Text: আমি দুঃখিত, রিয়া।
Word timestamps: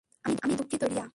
আমি 0.41 0.53
দুঃখিত, 0.55 0.83
রিয়া। 0.83 1.05